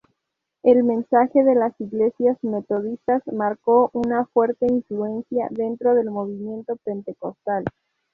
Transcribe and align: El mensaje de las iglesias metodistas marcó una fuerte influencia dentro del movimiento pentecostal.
El 0.63 0.83
mensaje 0.83 1.43
de 1.43 1.53
las 1.53 1.79
iglesias 1.79 2.35
metodistas 2.43 3.21
marcó 3.31 3.91
una 3.93 4.25
fuerte 4.25 4.65
influencia 4.67 5.45
dentro 5.51 5.93
del 5.93 6.09
movimiento 6.09 6.75
pentecostal. 6.77 7.65